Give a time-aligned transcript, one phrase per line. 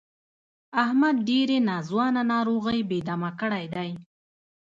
[0.83, 3.89] احمد ډېرې ناځوانه ناروغۍ بې دمه کړی دی.